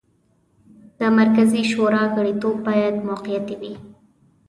د 0.99 1.01
مرکزي 1.19 1.61
شورا 1.71 2.03
غړیتوب 2.15 2.55
باید 2.67 2.95
موقتي 3.07 3.55
وي. 3.61 3.73